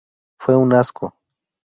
Fue 0.39 0.55
un 0.57 0.73
asco. 0.73 1.15